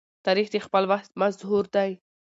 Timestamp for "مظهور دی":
1.21-1.91